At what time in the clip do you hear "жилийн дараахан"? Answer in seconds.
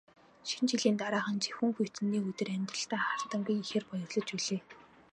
0.71-1.37